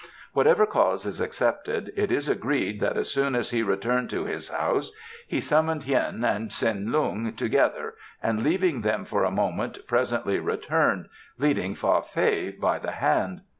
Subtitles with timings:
[0.33, 4.49] Whatever cause is accepted, it is agreed that as soon as he returned to his
[4.49, 4.91] house
[5.27, 11.07] he summoned Hien and Tsin Lung together and leaving them for a moment presently returned,
[11.37, 13.41] leading Fa Fei by the hand.